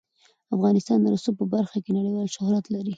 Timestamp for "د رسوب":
1.01-1.35